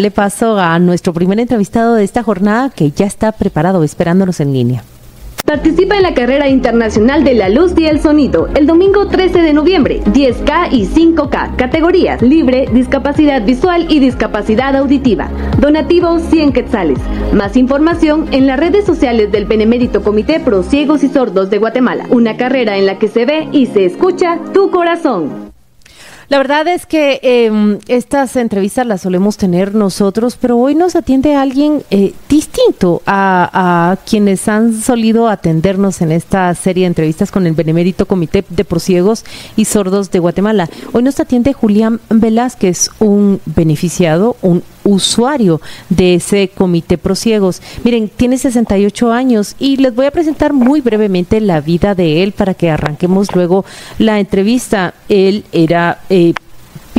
[0.00, 4.54] Le paso a nuestro primer entrevistado de esta jornada que ya está preparado esperándonos en
[4.54, 4.82] línea.
[5.44, 9.52] Participa en la carrera internacional de la luz y el sonido el domingo 13 de
[9.52, 15.28] noviembre, 10K y 5K, categorías libre, discapacidad visual y discapacidad auditiva.
[15.58, 16.98] Donativo 100 quetzales.
[17.34, 22.06] Más información en las redes sociales del Benemérito Comité Pro Ciegos y Sordos de Guatemala.
[22.08, 25.49] Una carrera en la que se ve y se escucha tu corazón.
[26.30, 31.34] La verdad es que em, estas entrevistas las solemos tener nosotros, pero hoy nos atiende
[31.34, 37.54] alguien eh, distinto a, quienes han solido atendernos en esta serie de entrevistas con el
[37.54, 39.24] Benemérito Comité de Prosiegos
[39.56, 40.70] y Sordos de Guatemala.
[40.92, 47.62] Hoy nos atiende Julián Velázquez, un beneficiado, un usuario de ese comité prosiegos.
[47.84, 52.32] Miren, tiene 68 años y les voy a presentar muy brevemente la vida de él
[52.32, 53.64] para que arranquemos luego
[53.98, 54.94] la entrevista.
[55.08, 56.00] Él era...
[56.08, 56.34] Eh,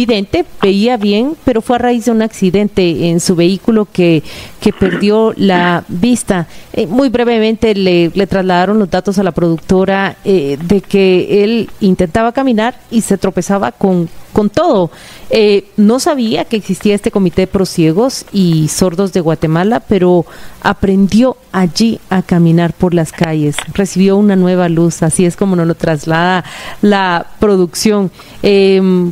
[0.05, 4.23] vidente, veía bien, pero fue a raíz de un accidente en su vehículo que,
[4.59, 6.47] que perdió la vista.
[6.73, 11.69] Eh, muy brevemente le, le, trasladaron los datos a la productora eh, de que él
[11.81, 14.89] intentaba caminar y se tropezaba con, con todo.
[15.29, 20.25] Eh, no sabía que existía este comité de prosiegos y sordos de Guatemala, pero
[20.61, 25.67] aprendió allí a caminar por las calles, recibió una nueva luz, así es como nos
[25.67, 26.43] lo traslada
[26.81, 28.11] la producción.
[28.41, 29.11] Em,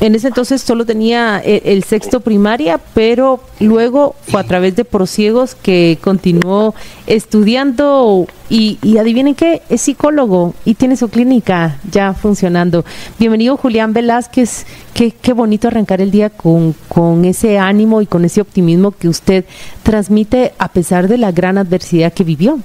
[0.00, 4.86] en ese entonces solo tenía eh, el, sexto primaria, pero luego fue a través de
[4.86, 6.74] Prosiegos que continuó
[7.06, 12.82] estudiando y, adivinen qué, es psicólogo y tiene su clínica ya funcionando.
[13.18, 18.24] Bienvenido Julián Velázquez, qué, qué bonito arrancar el día con, con ese ánimo y con
[18.24, 19.44] ese optimismo que usted
[19.82, 22.58] transmite a pesar de la gran adversidad que vivió.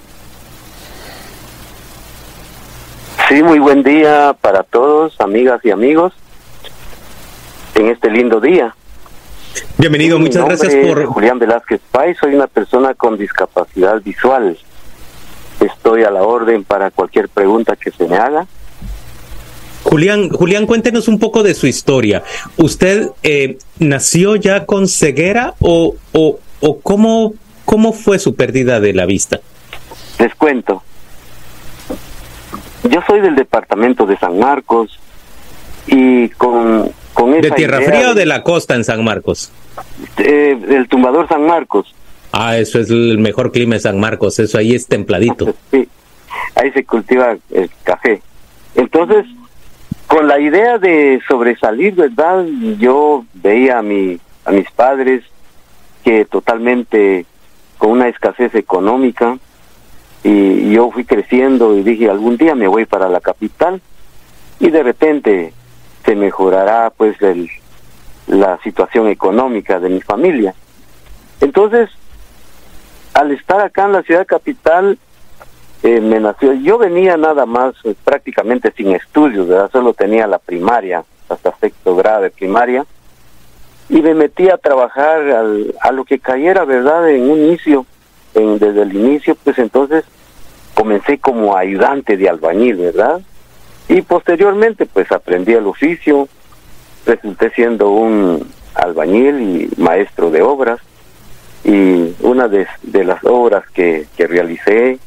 [3.27, 6.13] Sí, muy buen día para todos, amigas y amigos
[7.75, 8.75] en este lindo día.
[9.77, 11.05] Bienvenido, muchas gracias por...
[11.05, 14.57] Julián Velázquez Pay, soy una persona con discapacidad visual.
[15.59, 18.47] Estoy a la orden para cualquier pregunta que se me haga.
[19.83, 22.23] Julián, Julián, cuéntenos un poco de su historia.
[22.57, 27.33] ¿Usted eh, nació ya con ceguera o, o, o cómo,
[27.65, 29.39] cómo fue su pérdida de la vista?
[30.19, 30.81] Les cuento.
[32.83, 34.99] Yo soy del departamento de San Marcos
[35.87, 36.91] y con
[37.41, 39.51] ¿De Tierra Fría o de la costa en San Marcos?
[40.17, 41.93] Eh, del tumbador San Marcos.
[42.31, 45.53] Ah, eso es el mejor clima de San Marcos, eso ahí es templadito.
[45.71, 45.87] Sí,
[46.55, 48.21] ahí se cultiva el café.
[48.75, 49.25] Entonces,
[50.07, 52.45] con la idea de sobresalir, ¿verdad?
[52.77, 55.23] Yo veía a, mi, a mis padres
[56.03, 57.25] que totalmente
[57.77, 59.37] con una escasez económica
[60.23, 63.81] y yo fui creciendo y dije, algún día me voy para la capital
[64.59, 65.53] y de repente
[66.05, 67.49] se mejorará pues el,
[68.27, 70.53] la situación económica de mi familia.
[71.41, 71.89] Entonces,
[73.13, 74.97] al estar acá en la ciudad capital,
[75.83, 79.69] eh, me nació, yo venía nada más eh, prácticamente sin estudios, ¿verdad?
[79.71, 82.85] solo tenía la primaria, hasta sexto grado de primaria,
[83.89, 87.07] y me metí a trabajar al, a lo que cayera, ¿verdad?
[87.09, 87.85] En un inicio,
[88.33, 90.05] en, desde el inicio, pues entonces
[90.73, 93.21] comencé como ayudante de albañil, ¿verdad?
[93.87, 96.27] Y posteriormente pues aprendí el oficio,
[97.05, 100.79] resulté siendo un albañil y maestro de obras
[101.63, 102.67] y una de,
[103.03, 104.99] las obras que, que, realicé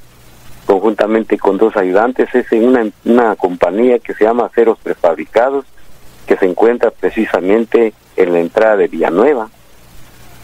[0.67, 5.65] conjuntamente con dos ayudantes es en una, una compañía que se llama Aceros Prefabricados
[6.29, 9.49] que se encuentra precisamente en la entrada de Villanueva,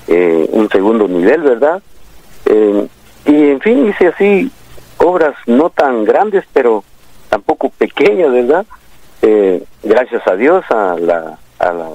[0.09, 1.83] eh, un segundo nivel, ¿verdad?
[2.47, 2.89] Eh,
[3.27, 4.51] y en fin, hice así
[4.97, 6.85] obras no tan grandes, pero
[7.35, 8.65] tampoco pequeña, ¿verdad?
[9.21, 11.89] Eh, gracias a Dios, a la, a la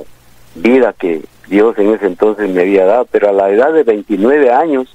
[0.56, 4.52] vida que Dios en ese entonces me había dado, pero a la edad de 29
[4.52, 4.94] años,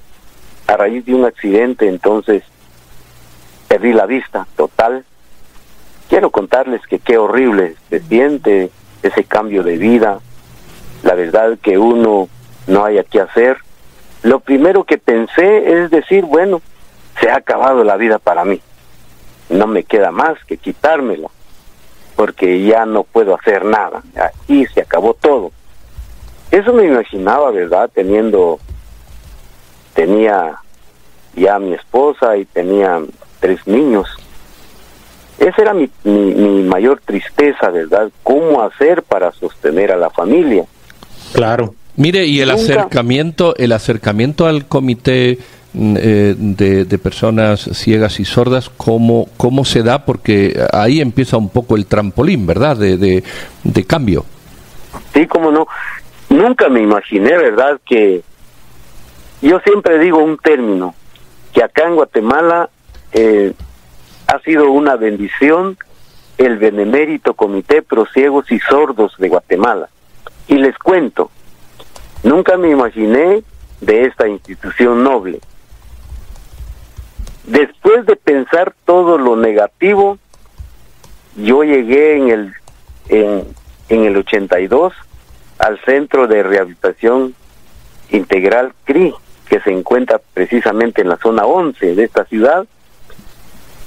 [0.67, 2.43] a raíz de un accidente, entonces
[3.69, 5.07] perdí la vista total.
[6.11, 8.71] Quiero contarles que qué horrible se siente
[9.03, 10.21] ese cambio de vida,
[11.05, 12.29] la verdad que uno
[12.67, 13.57] no haya que hacer.
[14.23, 16.61] Lo primero que pensé es decir, bueno,
[17.19, 18.61] se ha acabado la vida para mí
[19.49, 21.29] no me queda más que quitármela,
[22.17, 24.03] porque ya no puedo hacer nada,
[24.49, 25.53] y se acabó todo.
[26.51, 27.91] Eso me imaginaba, ¿verdad?
[27.93, 28.61] Teniendo,
[29.95, 30.57] tenía
[31.35, 33.01] ya mi esposa y tenía
[33.41, 34.07] tres niños.
[35.39, 38.11] Esa era mi, mi, mayor tristeza, ¿verdad?
[38.23, 40.65] ¿Cómo hacer para sostener a la familia?
[41.33, 41.75] Claro.
[41.97, 45.39] Mire, y el acercamiento, el acercamiento al comité
[45.77, 50.05] eh, de, personas ciegas y sordas, ¿cómo, ¿cómo se da?
[50.05, 52.77] Porque ahí empieza un poco el trampolín, ¿verdad?
[52.77, 54.25] De, de, cambio.
[55.13, 55.67] Sí, cómo no.
[56.29, 57.81] nunca me imaginé, ¿verdad?
[57.85, 58.23] Que
[59.43, 60.95] yo siempre digo un término,
[61.53, 62.71] que acá en Guatemala
[63.13, 63.53] eh,
[64.29, 65.77] ha sido una bendición
[66.39, 69.89] el Benemérito Comité Pro Ciegos y Sordos de Guatemala.
[70.47, 71.31] Y les cuento,
[72.23, 73.43] nunca me imaginé
[73.81, 75.41] de esta institución noble.
[77.47, 80.19] Después de pensar todo lo negativo,
[81.37, 82.55] yo llegué en el
[83.09, 83.45] en,
[83.89, 84.93] en el 82
[85.59, 87.35] al Centro de Rehabilitación
[88.11, 89.15] Integral CRI,
[89.49, 92.67] que se encuentra precisamente en la zona 11 de esta ciudad.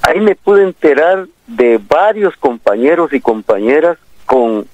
[0.02, 4.68] Ahí me pude enterar de varios compañeros y compañeras con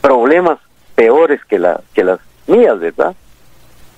[0.00, 0.58] problemas
[0.94, 3.14] peores que, la, que las mías, ¿verdad?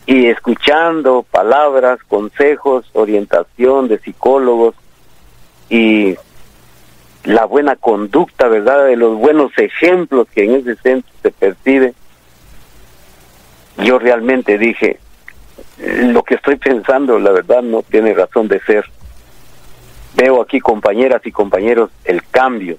[0.07, 4.75] Y escuchando palabras, consejos, orientación de psicólogos
[5.69, 6.17] y
[7.25, 8.87] la buena conducta, ¿verdad?
[8.87, 11.95] De los buenos ejemplos que en ese centro se percibe.
[13.79, 14.99] Yo realmente dije,
[15.79, 18.85] lo que estoy pensando, la verdad, no tiene razón de ser.
[20.15, 22.79] Veo aquí compañeras y compañeros el cambio,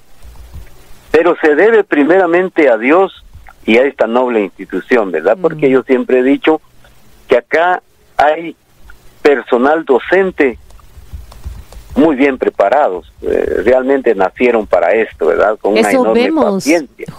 [1.12, 3.24] pero se debe primeramente a Dios
[3.65, 5.38] y a esta noble institución, ¿verdad?
[5.41, 6.62] Porque yo siempre he dicho
[7.31, 7.81] que acá
[8.18, 8.57] hay
[9.22, 10.57] personal docente
[11.95, 15.57] muy bien preparados, eh, realmente nacieron para esto, ¿verdad?
[15.62, 16.66] Con Eso una vemos,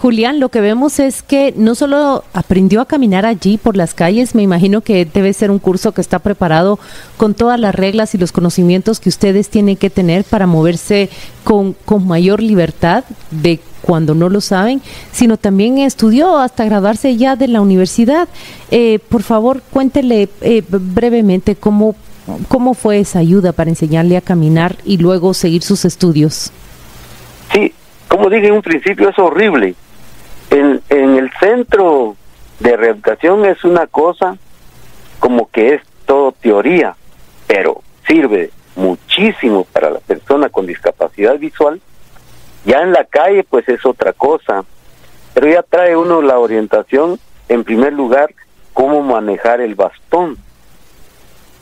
[0.00, 4.35] Julián, lo que vemos es que no solo aprendió a caminar allí por las calles,
[4.35, 6.79] me imagino que debe ser un curso que está preparado
[7.17, 11.08] con todas las reglas y los conocimientos que ustedes tienen que tener para moverse
[11.43, 14.81] con, con mayor libertad de cuando no lo saben,
[15.11, 18.29] sino también estudió hasta graduarse ya de la universidad.
[18.70, 21.94] Eh, por favor, cuéntele eh, brevemente cómo
[22.49, 26.52] ¿Cómo fue esa ayuda para enseñarle a caminar y luego seguir sus estudios?
[27.52, 27.75] Sí,
[28.08, 29.75] como dije en un principio, es horrible.
[30.50, 32.17] En, en el centro
[32.61, 34.37] de rehabilitación es una cosa
[35.19, 36.94] como que es todo teoría,
[37.46, 41.81] pero sirve muchísimo para la persona con discapacidad visual.
[42.64, 44.64] Ya en la calle pues es otra cosa,
[45.35, 47.19] pero ya trae uno la orientación,
[47.49, 48.35] en primer lugar,
[48.73, 50.38] cómo manejar el bastón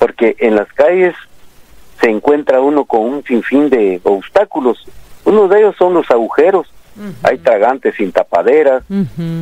[0.01, 1.15] porque en las calles
[2.01, 4.83] se encuentra uno con un sinfín de obstáculos.
[5.27, 6.73] Uno de ellos son los agujeros.
[7.23, 8.83] Hay tragantes sin tapaderas,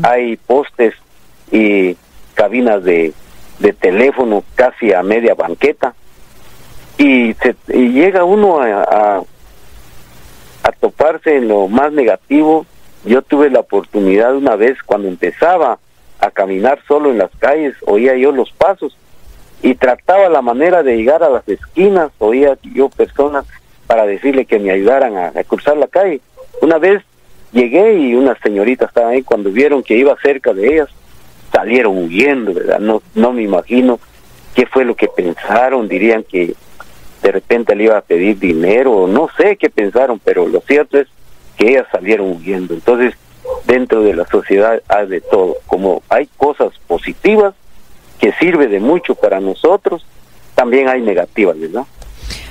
[0.02, 0.94] hay postes
[1.50, 1.96] y
[2.34, 3.12] cabinas de,
[3.60, 5.94] de teléfono casi a media banqueta.
[6.98, 9.22] Y, se, llega uno a, a,
[10.68, 12.66] a toparse en lo más negativo.
[13.04, 15.78] Yo tuve la oportunidad una vez cuando empezaba
[16.20, 18.96] a caminar solo en las calles, oía yo los pasos
[19.62, 23.46] y trataba la manera de llegar a las esquinas, oía yo personas
[23.86, 26.20] para decirle que me ayudaran a, cruzar la calle.
[26.60, 27.02] Una vez
[27.52, 30.88] llegué y unas señoritas estaban ahí, cuando vieron que iba cerca de ellas,
[31.50, 32.78] salieron huyendo, ¿verdad?
[32.78, 33.98] No, no me imagino
[34.54, 36.54] qué fue lo que pensaron, dirían que
[37.28, 41.08] de repente le iba a pedir dinero, no sé qué pensaron, pero lo cierto es
[41.58, 42.72] que ellas salieron huyendo.
[42.72, 43.14] Entonces,
[43.66, 47.54] dentro de la sociedad hay de todo, como hay cosas positivas,
[48.18, 50.06] que sirve de mucho para nosotros,
[50.54, 51.84] también hay negativas, ¿verdad?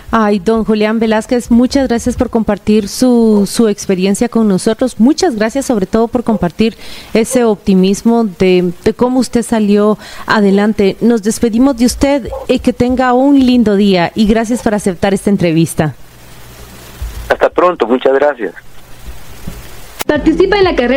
[0.09, 4.99] Ay, don Julián Velázquez, muchas gracias por compartir su, su experiencia con nosotros.
[4.99, 6.77] Muchas gracias sobre todo por compartir
[7.13, 10.95] ese optimismo de, de cómo usted salió adelante.
[11.01, 15.29] Nos despedimos de usted y que tenga un lindo día y gracias por aceptar esta
[15.29, 15.93] entrevista.
[17.29, 18.55] Hasta pronto, muchas gracias.
[20.07, 20.95] Participa en la carrera